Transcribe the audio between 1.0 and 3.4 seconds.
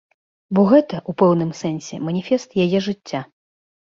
у пэўным сэнсе, маніфест яе жыцця.